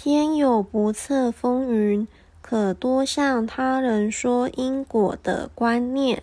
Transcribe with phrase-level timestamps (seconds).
[0.00, 2.06] 天有不测风云
[2.40, 6.22] 可多向他人说因果的观念。